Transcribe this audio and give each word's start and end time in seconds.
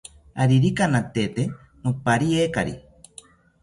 Aririka 0.41 0.83
natete 0.91 1.43
nopariekari 1.81 2.73